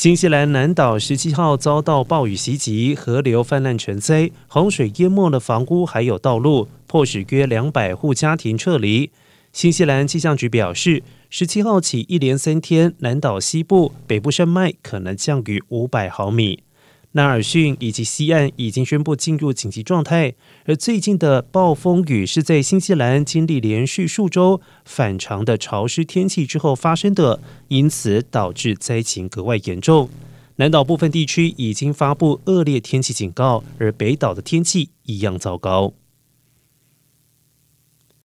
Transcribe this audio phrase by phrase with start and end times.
[0.00, 9.10] 新西兰南岛十七号遭到暴雨袭击，河流泛滥成灾，洪水淹没了房屋还有道路，迫使约两百户家庭撤离。
[9.52, 16.62] 新西兰气象局表示，十七号起一连三天，南岛西部、北部山脉可能降雨五百毫米。
[17.12, 20.34] 纳尔逊以及西岸已经宣布进入紧急状态，
[20.64, 30.08] 而最近的暴风雨是在新西兰经历连续数周反常的潮湿天气之后发生的，因此导致灾情格外严重。
[30.56, 35.94] 南岛部分地区已经发布恶劣天气警告，而北岛的天气一样糟糕。